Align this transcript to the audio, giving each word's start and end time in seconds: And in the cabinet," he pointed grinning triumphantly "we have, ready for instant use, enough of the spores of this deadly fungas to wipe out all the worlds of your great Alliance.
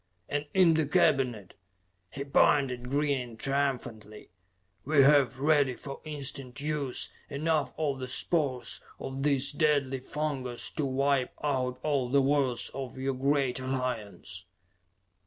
And 0.27 0.47
in 0.55 0.73
the 0.73 0.87
cabinet," 0.87 1.53
he 2.09 2.23
pointed 2.23 2.89
grinning 2.89 3.37
triumphantly 3.37 4.31
"we 4.83 5.03
have, 5.03 5.37
ready 5.37 5.75
for 5.75 6.01
instant 6.03 6.59
use, 6.59 7.11
enough 7.29 7.75
of 7.77 7.99
the 7.99 8.07
spores 8.07 8.81
of 8.99 9.21
this 9.21 9.51
deadly 9.51 9.99
fungas 9.99 10.71
to 10.77 10.85
wipe 10.87 11.35
out 11.43 11.79
all 11.83 12.09
the 12.09 12.19
worlds 12.19 12.71
of 12.73 12.97
your 12.97 13.13
great 13.13 13.59
Alliance. 13.59 14.45